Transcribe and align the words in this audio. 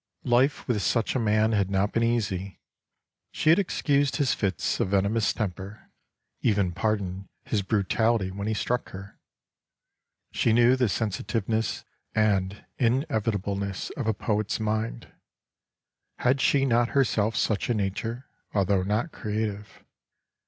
Life 0.25 0.67
with 0.67 0.81
such 0.81 1.13
a 1.15 1.19
man 1.19 1.51
had 1.51 1.69
not 1.69 1.91
been 1.93 2.01
easy. 2.01 2.59
She 3.31 3.51
had 3.51 3.59
ex 3.59 3.83
cused 3.83 4.15
his 4.15 4.33
fits 4.33 4.79
of 4.79 4.89
venemous 4.89 5.31
temper, 5.31 5.91
even 6.41 6.71
pardoned 6.71 7.27
his 7.43 7.61
bru 7.61 7.83
tality 7.83 8.31
when 8.31 8.47
he 8.47 8.55
struck 8.55 8.89
her; 8.89 9.19
she 10.31 10.53
knew 10.53 10.75
the 10.75 10.89
sensitiveness 10.89 11.85
and 12.15 12.65
inevitableness 12.79 13.91
of 13.91 14.07
a 14.07 14.13
poet's 14.15 14.59
mind, 14.59 15.07
had 16.17 16.41
she 16.41 16.65
not 16.65 16.89
herself 16.97 17.35
such 17.35 17.69
a 17.69 17.75
nature, 17.75 18.25
although 18.55 18.81
not 18.81 19.11
creative. 19.11 19.83